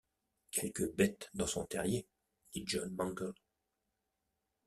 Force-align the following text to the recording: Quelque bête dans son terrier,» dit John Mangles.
Quelque 0.49 0.81
bête 0.95 1.29
dans 1.35 1.45
son 1.45 1.63
terrier,» 1.67 2.07
dit 2.55 2.63
John 2.65 2.91
Mangles. 2.95 3.35